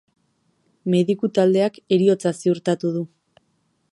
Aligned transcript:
Mediku-taldeak 0.93 1.77
heriotza 1.97 2.33
ziurtatu 2.41 2.95
du. 2.99 3.07